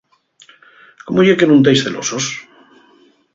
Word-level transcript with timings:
¿Cómo 1.05 1.21
ye 1.25 1.37
que 1.39 1.47
nun 1.47 1.63
tais 1.65 1.81
celosos? 1.85 2.25